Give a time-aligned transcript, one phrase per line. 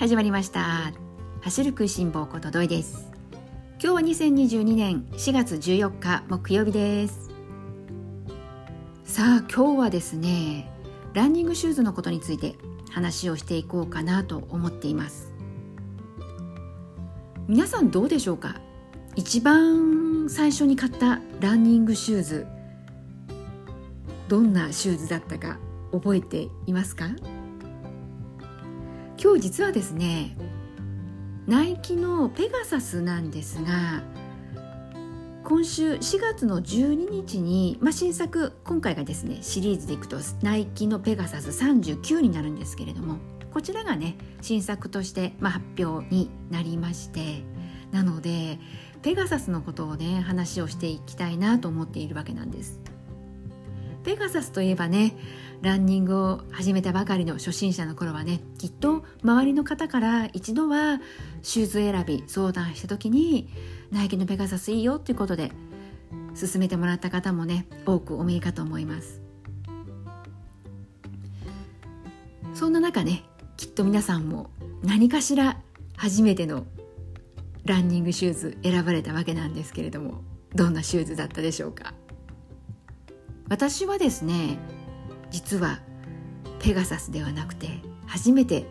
[0.00, 0.94] 始まりました。
[1.42, 3.10] 走る食いしん坊ことどいです。
[3.72, 7.28] 今日は2022年4月14日木曜日です。
[9.04, 10.72] さあ今日はですね
[11.12, 12.54] ランニングシューズのことについて
[12.90, 15.34] 話をしていこうかなと思っています。
[17.46, 18.58] 皆さんどうでしょうか？
[19.16, 22.46] 一番最初に買ったランニングシューズ
[24.28, 25.58] どんなシューズだったか
[25.92, 27.04] 覚えていますか？
[29.22, 30.34] 今日実はですね
[31.46, 34.02] ナイキのペガサスなんですが
[35.44, 43.18] 今週4月の12日に、まあ、新作今回がですねシリーズでいくとナイキのペガサス39になるんですけれども
[43.52, 47.42] こちらがね新作として、まあ、発表になりまして
[47.90, 48.58] なので
[49.02, 52.80] ペガサスのことをね話をしていきたいなと思っているわけなんです。
[54.04, 55.16] ペガサスといえばね
[55.62, 61.00] ランニングを始めたばかりの初心者の頃はねきっと周りの方から一度は
[61.42, 63.48] シューズ選び相談した時に
[63.90, 65.52] ナイキのペガサスいいよっていうことで
[66.40, 69.20] 勧めてもらった方もね多くお見えかと思います。
[72.54, 73.24] そんな中ね
[73.56, 74.50] きっと皆さんも
[74.82, 75.60] 何かしら
[75.96, 76.66] 初めての
[77.64, 80.22] ランニングシューズ選ばれたわけなんですけれども
[80.54, 81.94] どんなシューズだったでしょうか？
[83.50, 84.58] 私はですね
[85.30, 85.80] 実は
[86.60, 87.68] ペガサスではなくて
[88.06, 88.66] 初めて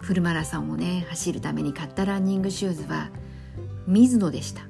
[0.00, 3.10] フルマラソンをね走るために買ったランニングシューズは
[3.86, 4.62] ミズノでした。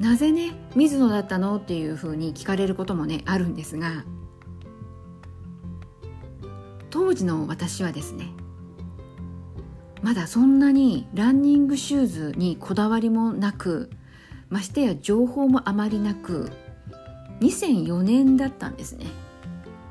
[0.00, 4.04] なぜねミズノだったのっていうふうに聞かれることもねあるんですが
[6.88, 8.30] 当時の私はですね
[10.02, 13.90] まだそんなにランニングシューズにこだわりもなく
[14.48, 16.50] ましてや情報もあまりなく
[17.40, 19.06] 2004年だったんですね。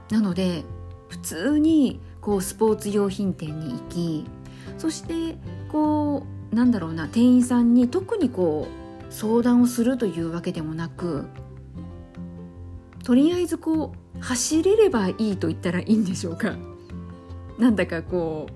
[0.10, 0.64] なので
[1.10, 4.26] 普通にこうスポーツ用品店に行き
[4.78, 5.38] そして
[5.72, 11.28] こうなんだろうな店員さんに特にこう相談をするというわけでもなく
[13.04, 16.56] とりあえずこう走れればいいと言ったらいいんでしょうか。
[17.58, 18.48] なんだかこ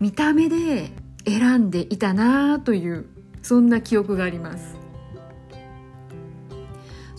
[0.00, 0.90] う見た目で
[1.24, 3.06] 選んでいたなという
[3.40, 4.81] そんな記憶があります。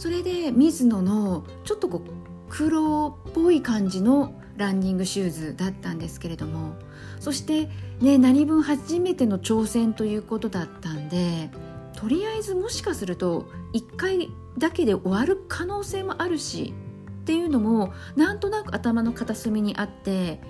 [0.04, 2.02] それで水野のちょっとこう
[2.50, 6.76] 黒っぽい感じのランニングシューズだったんですけれども
[7.22, 7.70] そして
[8.02, 11.50] ね何分初めての挑戦ということだったんで
[11.96, 16.74] とりあえずもしかすると1回だけで終わる可能性もあるし
[17.22, 20.42] っていうのもなんとなく頭の片隅にあって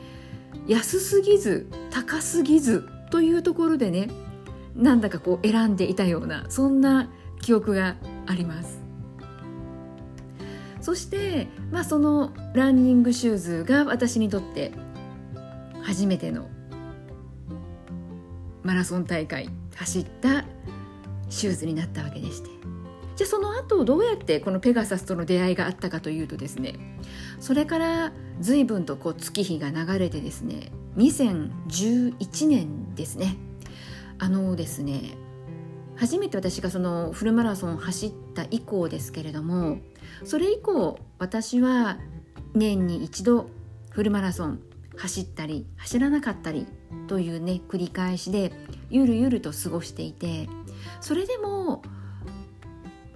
[0.65, 4.09] 安すぎず高すぎずというところでね
[4.75, 8.82] なんだかこう選んでいたようなそんな記憶があります。
[10.83, 14.73] そして、まあ、そのランニングシューズが私にとって
[15.81, 16.49] 初めての
[18.63, 20.43] マラソン大会走った
[21.29, 22.49] シューズになったわけでして。
[23.15, 26.73] じゃあその後どうやってこのペガサスとの出会いがあったかというとですね
[27.39, 33.37] それから随分とこう月日が流れてですね2011年ですね。
[34.19, 35.15] あのですね
[35.95, 39.77] 初めて私がそのフルマラソン走った以降ですけれども
[40.23, 41.97] それ以降私は
[42.53, 43.49] 年に一度
[43.89, 44.59] フルマラソン
[44.97, 46.67] 走ったり走らなかったり
[47.07, 48.51] というね繰り返しで
[48.89, 50.47] ゆるゆると過ごしていて
[51.01, 51.81] それでも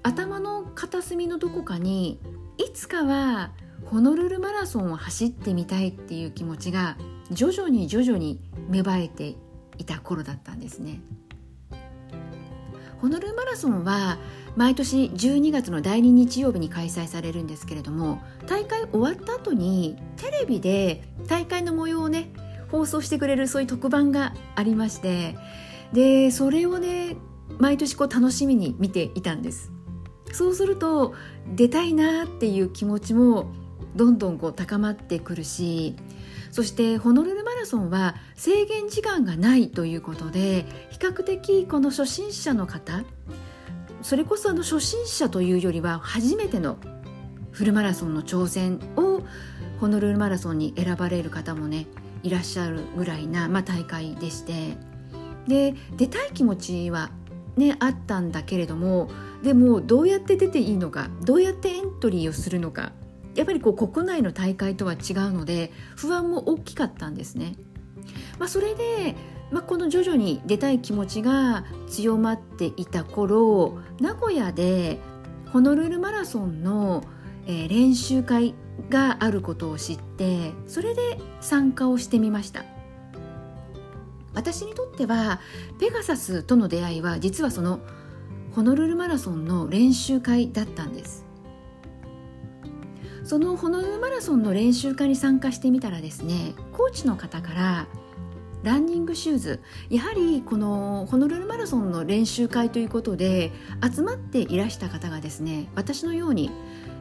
[0.04, 2.20] 頭の片隅のどこかに
[2.58, 3.52] いつかは
[3.86, 6.98] ホノルルマラソンを走ってみたいっていう気持ちが
[7.32, 9.36] 徐々に徐々に芽生えて
[9.78, 11.02] いた頃だったんですね。
[13.02, 14.18] ホノルルマラソンは
[14.56, 22.32] 毎年12月の第2日曜日に開催されるんですけれども大会終わった後にテレビで大会の模様をね
[22.72, 25.36] 放送してくれるそういう特番がありまして
[25.94, 27.16] でそれをね
[27.60, 29.72] 毎年こう楽しみに見ていたんです。
[30.34, 31.16] そうすると
[31.56, 33.52] 出たいなっていう気持ちも
[33.96, 35.96] どんどんこう高まってくるし
[36.52, 43.04] そしてホノルルマラソンは制限時間がないということで比較的この初心者の方
[44.02, 46.78] それこそあの初心者というよりは初めての
[47.52, 49.22] フルマラソンの挑戦を
[49.80, 51.88] ホノルルマラソンに選ばれる方もね
[52.24, 54.78] いらっしゃるぐらいな、まあ、大会でして。
[55.48, 57.10] で出たい気持ちは
[57.56, 59.10] ねあったんだけれども
[59.44, 62.92] でもどうやって出ていいのかどうやってエントリーをするのか
[63.38, 65.00] やっぱりこう国内の大会とは違う
[65.32, 67.56] ので不安も大きかったんですね。
[68.40, 69.16] まあ、それで、
[69.52, 75.00] まあ、この徐々に出たい気持ちが強まっていた頃名古屋で
[75.52, 77.04] ホノルルマラソンの、
[77.46, 78.56] えー、練習会
[78.90, 82.64] があることを知ってそれで参加をしてみました
[84.34, 85.42] 私にとっては
[85.80, 87.80] ペガサスとの出会いは実はその
[88.56, 91.27] ホノルルマラソンの練習会だったんです
[93.28, 97.88] そのホノルルマラソンの練習会に参加してみたらですねコーチの方から
[98.64, 103.52] ランニングシューズやはりこのホノルルマラソンの練習会ということで
[103.94, 106.52] 集まっていらした方がですね私のように、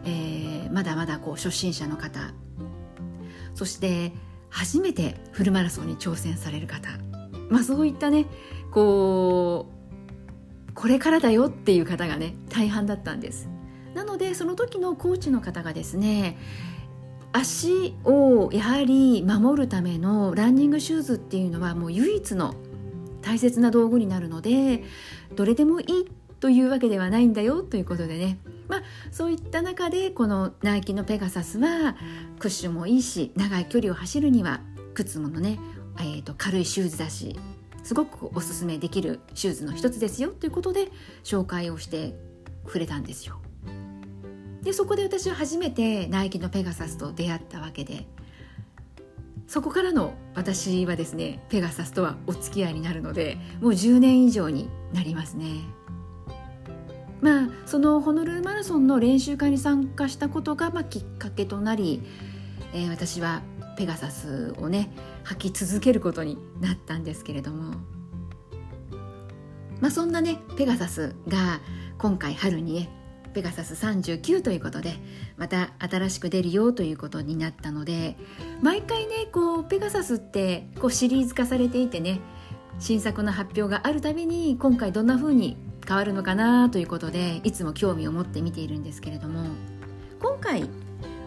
[0.04, 2.34] えー、まだまだこう初心者の方
[3.54, 4.10] そして
[4.50, 6.88] 初めてフルマラソンに挑戦される方、
[7.50, 8.26] まあ、そういったね
[8.72, 9.68] こ
[10.68, 13.48] うこれからだよっていう方がね大半だったんです。
[13.96, 16.36] なのでその時のコーチの方がですね
[17.32, 22.54] 足をやはり守るためのランニングシューズっていうのはもう唯一の
[23.22, 24.84] 大切な道具になるので
[25.34, 25.86] どれでもいい
[26.40, 28.38] というわけではないんだよということでね
[28.68, 31.96] まあそういった中でこのナイキのペガサスは
[32.38, 34.60] クッションもいいし長い距離を走るには
[34.92, 35.58] 靴ものね、
[36.00, 37.34] えー、と軽いシューズだし
[37.82, 40.90] すごくおすすめできるシューズの一つですよということで
[41.24, 42.14] 紹介をして
[42.66, 43.40] くれたんですよ。
[44.66, 48.08] でそこで私は初めてナイキのペガサスと出会ったわけで。
[49.46, 55.60] そこからの私はですねペガサスとはお付き合いになるのでもう10年以上になりますね。
[57.20, 62.02] まあそのホノルルマラソンの練習会に参加したことが、まあ、きっかけとなり、
[62.74, 63.42] えー、私は
[63.78, 64.90] ペガサスをね
[65.26, 67.76] 履き続けることになったんですけれども。
[69.80, 71.60] まあそんなねペガサスが
[71.98, 72.95] 今回春にね
[73.36, 74.94] ペガサス39ということで
[75.36, 78.16] また新しく出るよということになったので
[78.62, 82.20] 毎回ねこうペガサスってこうシリーズ化されていてね
[82.78, 89.50] 新作の発表があるたびに今回どんな風に変わるのかなということでいつも興味を持って見ているんですけれども
[90.22, 90.70] 今回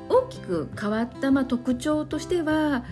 [0.09, 2.85] 大きく変わった、まあ、特徴としては、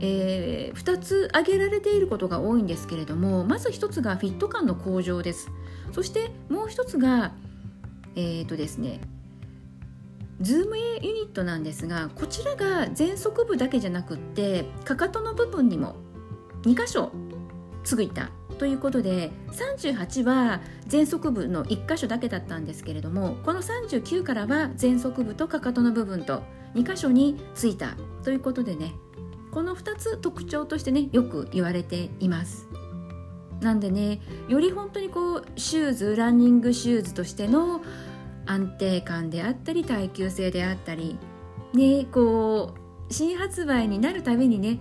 [0.00, 5.48] えー、2つ挙げられていることが多いんですけれどもまず1つがフィット感の向上です。
[5.92, 7.30] そしてもう1つが
[8.16, 9.00] えっ、ー、とですね
[10.40, 15.94] ズームユニットなんですがこちらが前足部だけじゃなくってかかとの部分にも
[16.62, 17.12] 2箇所
[17.84, 26.42] ついたということで38は前足部の1箇所だけだったんですけれどもこの39からは前足部とかかとの部分と
[26.74, 28.92] 2箇所についたということでね
[29.50, 32.66] この2つ特徴としてねよく言われています。
[33.64, 37.80] なんでねより本当にこうシューズランニングシューズとしての
[38.44, 41.18] 安定感であったり耐久性であったり
[41.72, 44.78] ねこう新発売になるたびにね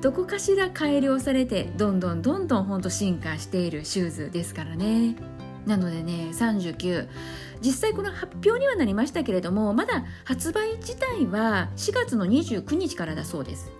[0.00, 5.16] どこかしら改良されてどんどんどんどんほんと進化しているシューズですからね。
[5.64, 7.08] なのでね39
[7.62, 13.70] 実際この発表にはなりましたけれどもまだ発売自体は4月の29日からだそうです。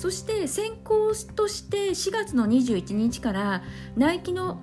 [0.00, 3.62] そして先行として4月の21日から
[3.96, 4.58] ナイキの、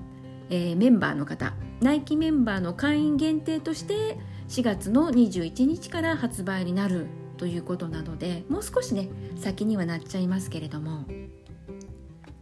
[0.49, 4.17] えー、メンバーの方ナイキメンバーの会員限定として
[4.47, 7.05] 4月の21日から発売になる
[7.37, 11.05] ということなのでもう少しね先にはなっちゃいますけれども。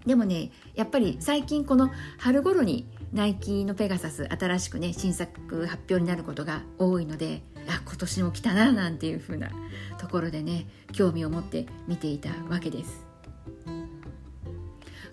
[0.06, 9.50] でもねやっぱり最近この春頃にナイキのペガサス新しくね新作発表になることが多いのであ今年も来たななんていう風な
[9.98, 13.06] ところでね興味を持って見ていたわけです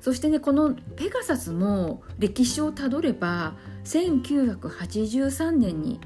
[0.01, 3.55] そしてねこのペガサスも歴史をたどれば
[3.85, 6.01] 1983年に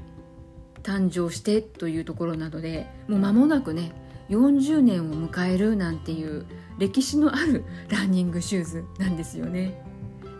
[0.83, 3.91] 誕生してというところなのでもう間もなくね
[4.29, 6.45] 40年を迎えるなんていう
[6.77, 9.81] 歴史のあるランニングシューズなんですよね。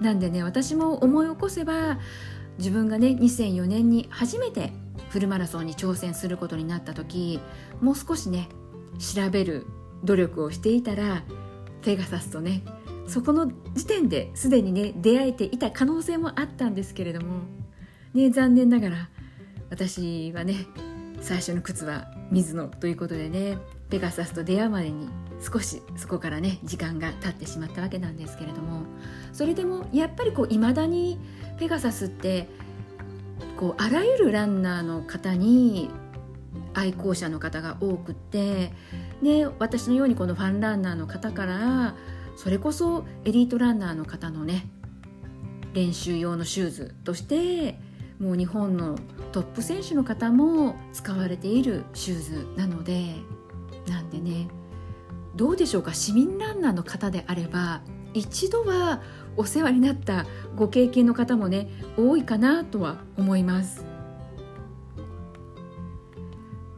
[0.02, 1.98] なんでね私も思い起こせば
[2.60, 4.72] 自分がね2004年に初めて
[5.10, 7.40] フルマラソンに挑戦することになった時
[7.82, 8.50] もう少しね
[9.00, 9.66] 調べる
[10.04, 11.24] 努力をしていたら
[11.82, 12.64] ペガサスとね
[13.08, 17.42] そこの時点ですでにね出会えていた可能性もあったんですけれども、
[18.14, 19.10] ね、残念ながら
[19.70, 20.68] 私はね
[21.22, 23.58] 最初の靴は水野ということでね
[23.90, 25.08] ペガサスと出会うまでに
[25.42, 28.86] 少しそこからね時間が経ってしまったわけなんですけれども
[29.34, 31.20] それでもやっぱりこう未だに
[31.60, 32.50] ペガサスって
[33.58, 35.90] こうあらゆるランナーの方に
[36.74, 38.72] 愛好者の方が多くて、
[39.22, 41.96] ね、私のようにこのファンランナーの方から
[42.36, 44.68] それこそエリートランナーの方のね
[45.74, 47.80] 練習用のシューズとして
[48.20, 48.98] もう日本の
[49.32, 53.16] トップ選手の方も使われているシューズなので
[53.88, 54.48] なんでね
[55.36, 57.82] どうでしょうか市民ランナーの方であれば
[58.14, 59.02] 一度は
[59.38, 60.26] お世話になった
[60.56, 63.86] ご経験の方もね多いかなとは思います。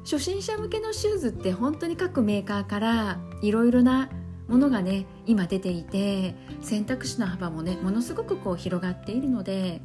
[0.04, 4.10] 初心者向けのシューズって本当に各メーカーからいろいろな
[4.48, 9.82] ものがね今出ていて選択肢の幅もねものすごくこう広がっているので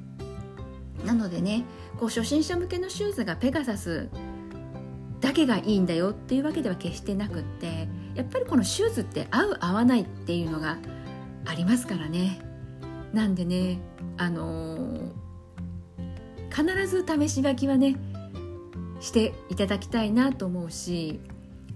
[1.05, 1.67] なのでね
[2.01, 4.09] こう初心者向けのシューズがペガサス
[5.21, 10.79] だけがいいんだよっていうわけでは決してなくってやっぱりこのシューズって合う合わないっていうのが
[11.45, 12.54] ありますからね。
[13.15, 13.81] なんでね
[14.17, 15.11] あのー、
[16.51, 17.97] 必ず試し履きはね
[19.01, 21.21] していただきたいなと思うし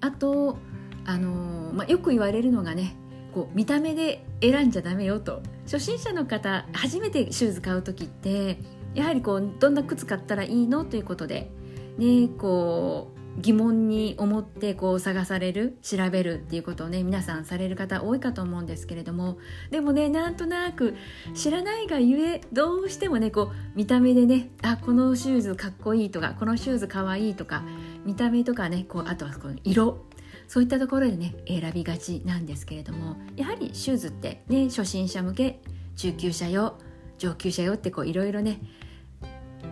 [0.01, 0.59] あと、
[1.05, 2.97] あのー、まあ、よく言われるのがね
[3.33, 5.43] こう見た目で選んじゃダメよと。
[5.65, 8.59] 初心者の方初めてシューズ買う時って
[8.95, 11.51] やはりこうどんな靴買ったらいいのということで、
[11.99, 19.39] ね、こう疑問に思ってこう探される調べるっていうことをね皆さんされる方多いかと思うんですけれども
[19.71, 20.97] でもねなんとなく
[21.35, 27.63] 知らないがゆえどうしてもねこう見た目でねあこのシューズかっこいいとかこのシューズかわいいとか
[28.05, 30.05] 見た目とかねこうあとはこの色
[30.49, 35.61] そういったところでね選びがちなんですけれどもやはりシューズってね初心者向け
[35.97, 36.75] 中級者用
[37.19, 38.61] 上級者用ってこういろいろね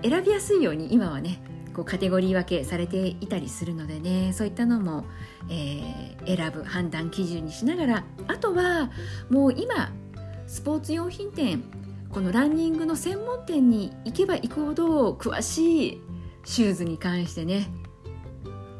[0.03, 1.41] 選びやすいように今はね
[1.77, 4.33] こうカテゴリー分けされていたりするのでね。
[4.33, 5.05] そういったのも、
[5.51, 8.05] えー、選ぶ判断基準にしながら。
[8.29, 8.91] あとは
[9.29, 9.93] もう今
[10.47, 11.63] スポーツ用品店
[12.09, 16.03] このランニングの専門店に行けば行くほど詳しい
[16.45, 17.69] シューズに関してね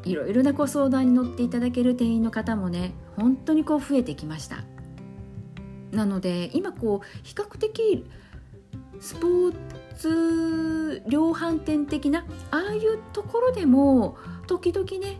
[0.03, 4.63] いろいろなご相談に乗っていただける店員の方もね本当にこう増えてきました。
[5.91, 8.05] なので今こう比較的
[8.99, 9.55] スポー
[11.07, 15.19] 量販店的なああいうところでも時々ね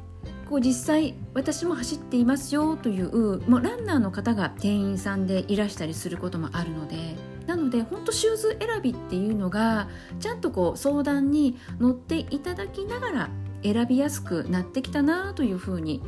[0.50, 7.15] こう実際私も走っていますよというもうランナーの方が店員さんでいらしたりすることもあるので
[7.48, 13.29] なので本当シューズ選びっていうのがちゃんとこう相談に乗っていただきながら
[13.63, 16.01] 選びやすくなってきたなというふうに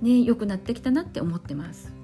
[0.00, 2.01] ね良くなってきたなって思ってます。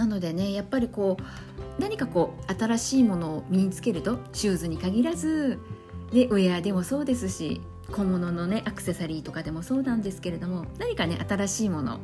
[0.00, 5.58] なのでねやっぱりこう何かこう新しいものを身につけるとシューズに限らず
[6.10, 7.60] でウェアでもそうですし
[7.92, 12.00] 小物のねアクセサリーとかでもそうなんですけれども何かね新しいもの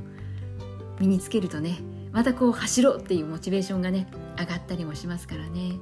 [1.00, 1.78] 身につけるとね
[2.12, 5.78] またこう走ろうっていうモチベーションがね上がったりもしますからね。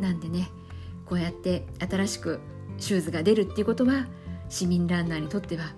[0.00, 0.48] なんでね
[1.04, 2.40] こうやって新しく
[2.78, 4.06] シューズが出るっていうことは
[4.48, 5.74] 市民ランナーにとっては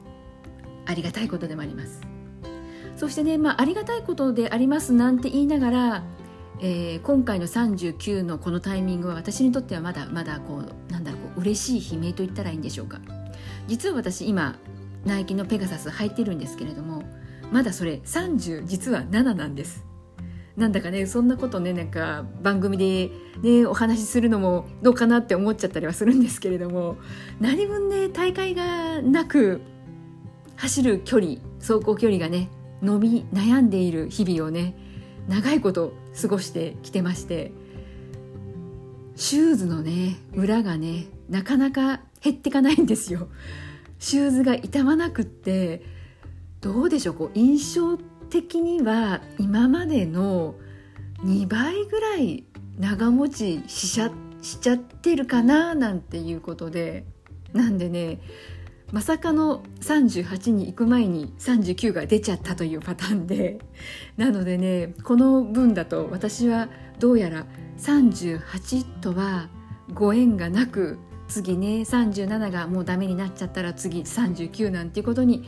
[0.86, 2.07] ありがたいことでもあります。
[2.98, 6.04] そしてね、まあ、ありがたいことでありますなんて言いながら
[6.60, 12.98] えー、今回の39のこのタイミングは私にとってはまだまだこうなんだろうこう嬉しい悲鳴と言ったらいいんでしょうか。
[13.68, 14.58] 実は私今
[15.04, 17.04] ナイキのペガサス履いてるんですけれども
[17.52, 19.84] まだそれ30実は7なんです。
[20.56, 26.96] なんだかねそんなことねなんか番組で、ね、お話しするのもどうかなって思っちゃったりはするんですけれども
[27.38, 29.60] 何分ね大会がなく
[30.56, 32.50] 走る距離走行距離がね
[32.82, 34.74] 伸び悩んでいる日々をね
[35.28, 37.52] 長いこと過ごしてきてまして
[39.16, 43.28] シューズのね裏がねなかなか減ってかないんですよ。
[43.98, 45.82] シューズが傷まなくって
[46.60, 50.54] どうでしょうこう印象的には今までの
[51.24, 52.44] 2倍ぐらい
[52.78, 57.04] 長持ちしちゃしちゃってるかななんていうことで
[57.52, 58.20] なんでね
[58.90, 63.58] まさかの38に行く前に39が出ちゃったというパターンで。
[64.16, 66.68] なのでねこの分だと私は
[66.98, 67.46] どうやら
[67.78, 69.48] 38とは
[69.92, 75.44] ご縁がなく次ね37がもうダメになっちゃったら次39なんていうことに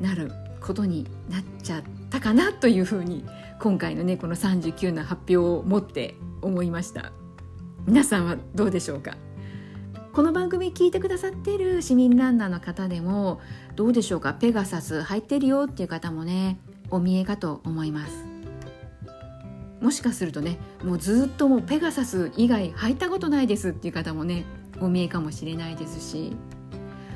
[0.00, 0.30] なる
[0.60, 3.24] ことになっちゃったかなというふうに
[3.58, 7.12] 今回のねこの39の発表をもって思いました。
[7.86, 9.16] 皆さんはどうでしょうか？
[10.12, 13.40] この番組聞いてくださってる市民ランナーの方でも
[13.76, 14.34] どうでしょうか？
[14.34, 16.58] ペガサス入ってるよっていう方もね
[16.90, 18.26] お見えかと思います。
[19.80, 24.44] もしかするとねもうずっともうペガサス以外入ったことないですっていう方もね
[24.80, 26.36] お見えかもしれないですし。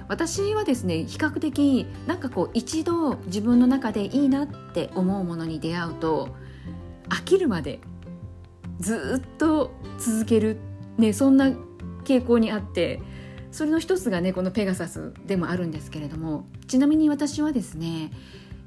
[0.08, 6.30] 私はですね比較的なんかこう一度自分の中でいいなって思うものに出会うと
[7.10, 7.80] 飽きるまで
[8.80, 10.58] ずっと続ける、
[10.96, 11.50] ね、そんな
[12.06, 13.00] 傾向にあって
[13.50, 18.12] それの一つがねこのペガサスでもあるんですけれどもちなみに私はですね、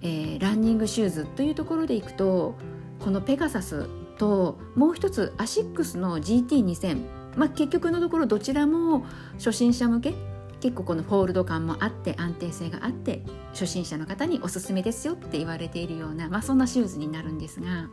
[0.02, 2.56] えー、ランニングシューズというところでいくと
[3.00, 9.06] このペガサスともう一つアシックスの GT2000、まあ、結局のところどちらも
[9.36, 10.14] 初心者向け
[10.60, 17.88] 結構このホールド感もあって安定性があって初心者の方におすすめですよって言われているような、まあ、そんなシューズになるんですが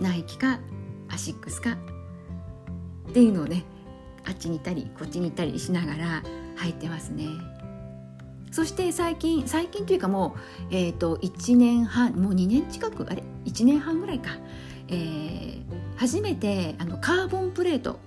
[0.00, 0.60] ナイキか
[1.08, 1.78] アシックスか
[3.08, 3.64] っていうのをね
[4.24, 6.22] あっちに行ったりこっちに行ったりしながら
[6.58, 7.26] 履いてますね。
[8.50, 10.36] そして最近最近というかも
[10.70, 14.36] う、えーと、1年半もう2年近くあれ1年半ぐらいか、
[14.88, 15.62] えー、
[15.96, 17.98] 初めてあのカーボンプレート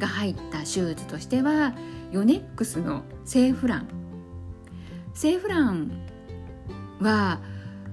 [0.00, 1.74] が入ったシューズとしては
[2.10, 3.88] ヨネックスのセーフラン。
[5.14, 5.92] セーフラン
[7.00, 7.40] は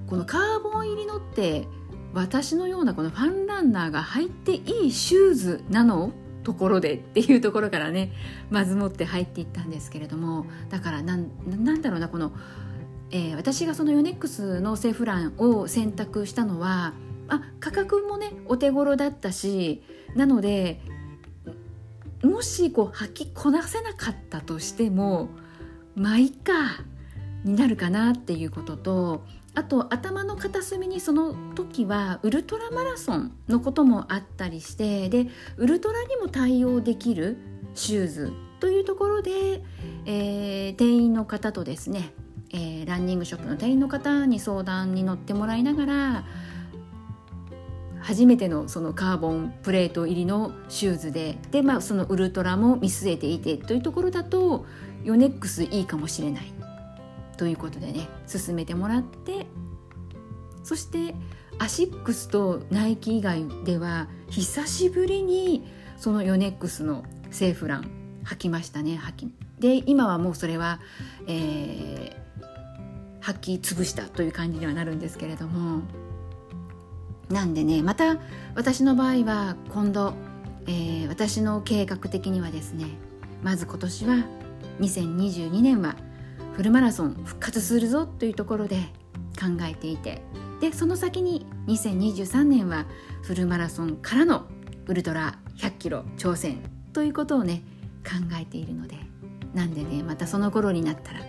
[0.08, 1.68] このカーボン入りのって
[2.12, 6.12] 私のようなこのファンランナーが履いていいシューズなの
[6.50, 8.10] ところでっていうところからね
[8.50, 12.32] まずもって入っていったんですけれどもだからなんなんだろうなこの、
[13.12, 16.92] えー、私がそのヨネックスのセフランを選択したのは
[17.28, 19.84] あ価格もねお手頃だったし
[20.16, 20.80] なので
[22.24, 25.28] もしこう履きこなせなかったとしても
[25.94, 26.52] まあいいか
[27.44, 35.26] になるかなっていうこととあと頭の片隅にその時はウルトラマラソンのこともあったりしてで
[35.56, 37.36] ウルトラにも対応できる
[37.74, 39.62] シューズというところで、
[40.06, 42.12] えー、店員の方とですね、
[42.52, 46.24] えー、ランニングショップの店員の方に相談に乗ってもらいながら
[48.00, 54.64] 初めてのそのカーボンプレート入りのシューズでで、まあ、そのウルトラも見据えていてというところだと
[55.04, 56.52] ヨネックスいいかもしれない。
[57.40, 59.46] ということでね勧めてもらって
[60.62, 61.14] そして
[61.58, 65.66] アシックスとナイキ以外では久しぶりに
[65.96, 67.90] そのヨネックスのセーフラン
[68.24, 69.34] 履きましたね履き。
[69.58, 70.80] で今はもうそれは、
[71.28, 75.80] えー、履き潰したという感じにはなるんですけれども。
[77.30, 78.18] なんでねまた
[78.54, 80.12] 私の場合は今度、
[80.66, 82.84] えー、私の計画的にはですね
[83.42, 84.14] まず今年は
[84.80, 85.96] 2022年は
[86.60, 88.76] フルマラソン復活するぞというところで
[89.40, 90.20] 考えていて
[90.60, 92.84] でその先に2023年は
[93.22, 94.44] フルマラソンからの
[94.86, 96.58] ウルトラ100キロ挑戦
[96.92, 97.62] ということをね
[98.04, 98.96] 考えているので
[99.54, 101.20] なんでねまたその頃になったら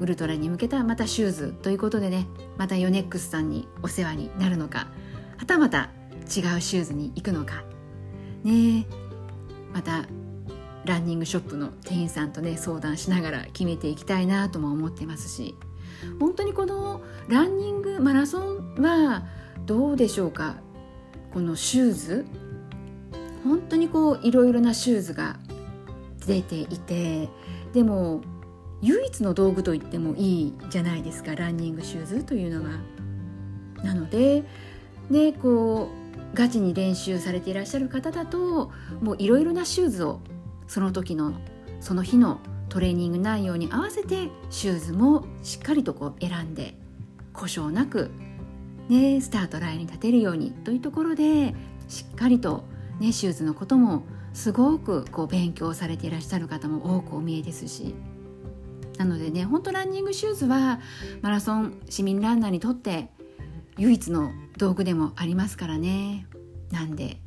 [0.00, 4.88] ウルトラに向けたまたシューズということでねまたヨネックスさんにお世話になるのか
[5.36, 5.90] はたまた
[6.22, 7.64] 違うシューズに行くのか
[8.44, 8.86] ね
[9.74, 10.06] また
[10.84, 15.54] ランニングショップの店員さんとね相談しながら決めていきたいなとも思ってますし
[16.20, 19.24] 本当にこのランニングマラソンは
[19.64, 20.56] どうでしょうか？
[21.32, 22.26] このシューズ？
[23.44, 25.38] 本当にこういろいろなシューズが
[26.26, 27.28] 出ていて
[27.72, 28.22] でも
[28.82, 32.78] 唯一の道具と言ってもいいじゃないですかランニングシューズというのは。
[33.82, 34.44] なので
[35.10, 35.90] でこ
[36.32, 40.20] うガチに練習されていらっしゃる方だともういろいろなシューズを
[40.66, 41.34] その時の
[41.80, 46.76] その日のトレーニング内容に合わせてシューズもしっかりとこう選んで
[47.32, 48.10] 故障なく、
[48.88, 51.54] ね、スタートラインに立てるようにというところで
[51.88, 52.64] しっかりと、
[53.00, 57.94] ね、シューズのこともすごくこう勉強されていらっしゃる方も多くお見えですし。
[58.98, 60.78] なのでね本当ランニングシューズは
[61.20, 63.10] マラソン市民ランナーにとって
[63.76, 66.26] 唯一の道具でもありますからね。
[66.70, 67.20] なんで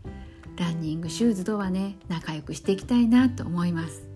[0.58, 4.08] ランニングシューズとはね仲良くしていきたいなと思います。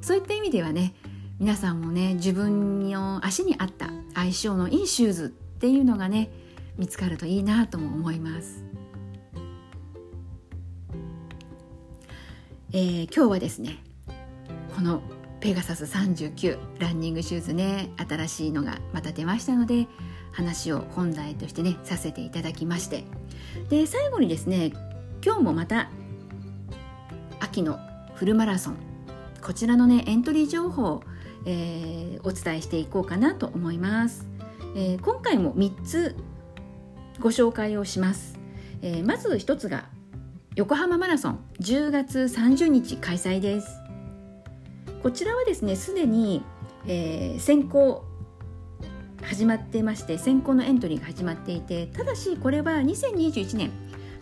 [0.00, 0.94] そういった意味ではね
[1.40, 6.30] 皆さんもね自分の足に合った相性のいいシューズっていうのがね
[6.76, 8.62] 見つかるといいなとも思います、
[12.72, 13.78] えー、今日はですね
[14.76, 15.02] この
[15.40, 19.86] ペガサス39ランニングシューズね新しいのがまた出ましたので
[20.32, 23.04] 話を本題としてねさせていただきまして。
[23.70, 24.72] で最後にですね
[25.24, 25.88] 今日もまた
[27.40, 27.78] 秋の
[28.14, 28.76] フルマラソン
[29.40, 31.02] こちらのねエントリー情報、
[31.46, 34.26] えー、お伝えしていこうかなと思います、
[34.76, 36.16] えー、今回も3つ
[37.20, 38.38] ご紹介をします、
[38.82, 39.86] えー、まず1つが
[40.56, 43.84] 横浜マラソン10月30日開催です。
[45.04, 46.42] こちらはですねすでに、
[46.86, 48.04] えー、先行
[49.22, 53.70] 始まってまして先行のエントリーが始まっていてただしこれは2021年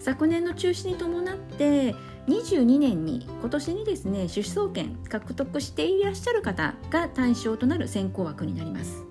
[0.02, 1.94] 昨年の中止に伴って
[2.26, 9.04] 22年に今年にですね出走権獲得していらっしゃる方が対象となる選考枠になります。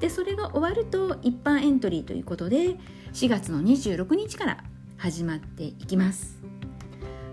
[0.00, 2.76] でそれが終わると一般エントリーということで
[3.12, 4.64] 4月の26日から
[4.96, 6.42] 始まっていきます。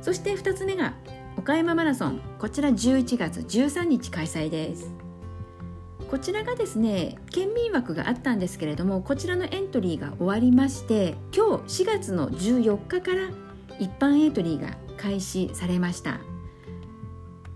[0.01, 0.93] そして2つ目が
[1.37, 2.21] 岡山マラソン。
[2.37, 5.10] こちら11月13日開催です。
[6.11, 13.29] こちらがですね県民枠があったんですけれどもこちらのエントリーが終わりまして今日4月の14日から
[13.79, 16.19] 一般エントリーが開始されました。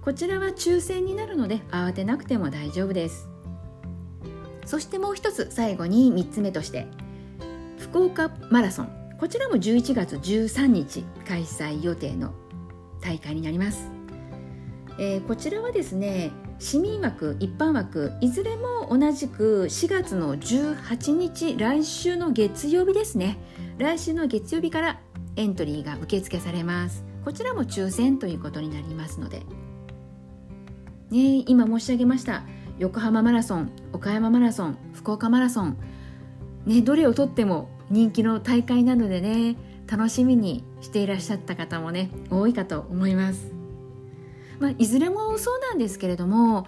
[0.01, 3.27] こちらは抽選になるので慌てなくても大丈夫です。
[4.65, 6.87] そしてもう一つ最後に3つ目として
[7.77, 8.89] 福岡マラソン。
[9.19, 12.33] こちらも11月13日開催予定の
[13.01, 13.89] 大会になります、
[14.99, 23.37] えー、こちらはですね市民枠一般枠いずれも同じく4月の18日来週の月曜日ですね。
[23.77, 24.99] 来週の月曜日から
[25.35, 27.03] エントリーが受付されます。
[27.23, 29.39] こちらも抽選ということになりますので、
[31.09, 32.43] ね、今申し上げました。
[32.77, 35.77] 横浜マラソン岡山マラソン福岡マラソン、
[36.65, 39.55] ね、どれをとっても人気の大会なのでね
[39.87, 43.54] 楽しみにしていらっしゃった方もね多いかと思います、
[44.59, 46.67] まあ、いずれもそうなんですけれども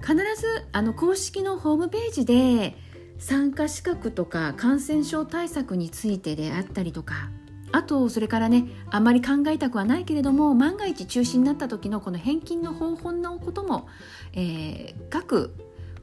[0.00, 2.76] 必ずあの公式のホームページで
[3.18, 7.30] 参加資格とか感染症対策についてであったりとか
[7.72, 13.88] あとそれからねあんまり考えたくはないけれども万が一中止になった時のこの返金の方法のことも、
[14.32, 15.54] えー、各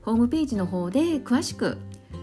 [0.04, 1.78] ホームページの方で詳しく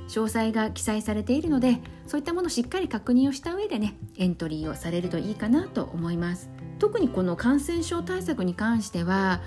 [0.09, 6.51] 詳細が記載されているのでそういったものをしっかり確認をした上でねエントリーをされるといいかなと思います。
[6.83, 9.41] 特にこの感染症対策に関しては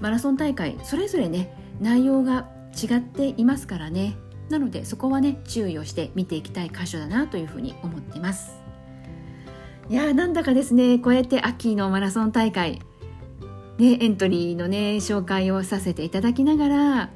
[0.00, 4.16] マラソン大会それぞれね内容が違っていますからね。
[4.48, 8.58] なのでそこはね注意をして見ていきたい箇所だなというふうに思ってます。
[9.88, 12.80] いやーなんだかですねこうやって秋のマラソン大会
[13.78, 17.10] ねエントリーのね紹介をさせていただきながら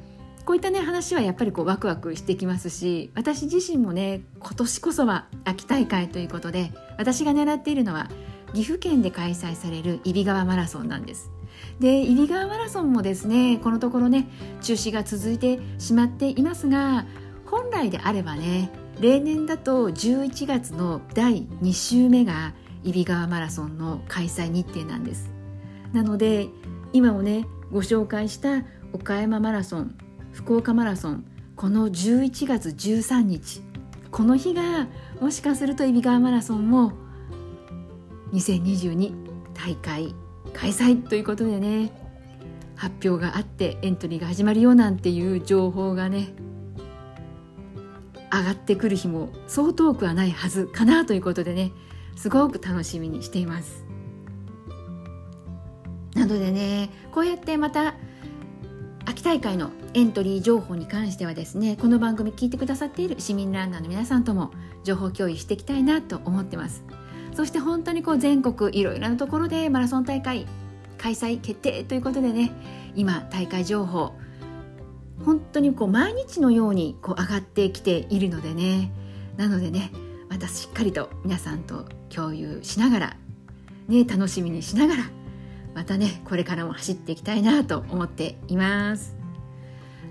[0.44, 8.10] こういったね話はやっぱりこうワクワクしてきますし私自身もね今年こそは秋大会ということで私が狙っているのは
[8.54, 11.30] 岐阜県で開催される揖斐川マラソンなんです。
[11.78, 14.28] で揖斐川マラソンもですねこのところね
[14.62, 17.06] 中止が続いてしまっていますが
[17.46, 25.30] 本来であればね例年だと11月の第2週目が揖斐川マラソンの開催日程なんです。
[25.92, 26.48] なので
[26.92, 29.96] 今もねご紹介した岡山マラソン
[30.32, 31.24] 福岡マラソン
[31.56, 33.62] この11月13日
[34.10, 34.88] この日が
[35.20, 36.92] もしかすると揖斐川マラソンも
[38.32, 39.12] 2022
[39.54, 40.14] 大会
[40.54, 41.92] 開催ということでね
[42.76, 46.32] 発表があってエントリーが始まるよなんていう情報がね
[48.32, 51.72] 上がってくる日もそう遠くはないはずかなということでね
[52.16, 53.84] すごく楽しみにしています。
[56.14, 57.94] なのでねこうやってまた
[59.06, 64.52] 秋大会のエントリー情報に関してはですねこの番組聞いてくださっている市民ランナーの皆さんとも
[64.84, 66.84] 情報共有していきたいなと思ってます。
[67.34, 70.46] そして本当にこう全国いろいろなところでマラソン大会
[70.98, 72.52] 開催決定ということでね
[72.94, 74.14] 今大会情報
[75.24, 78.92] 本当にこう毎日のようにこう上がってきているのでね
[79.36, 79.90] なのでね
[80.28, 83.16] またしっかりと皆さんと共有しながら、
[83.88, 85.04] ね、楽しみにしながら
[85.74, 89.16] またねこれからも走っていきたいなと思っています。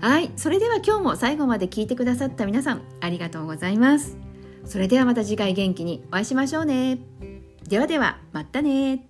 [0.00, 4.29] はいそれでは今日も最後まで聞いてくださった皆さんありがとうございます。
[4.70, 7.00] それではまた次回元気にお会いしましょうね。
[7.68, 9.04] ではではまたね